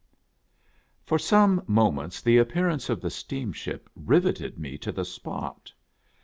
[1.05, 5.71] ^OR some moments the appearance of the steamship rivet ed me to the spot.